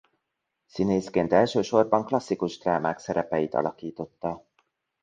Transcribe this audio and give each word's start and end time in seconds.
Színészként 0.65 1.33
elsősorban 1.33 2.05
klasszikus 2.05 2.57
drámák 2.57 2.97
szerepeit 2.99 3.53
alakította. 3.53 4.45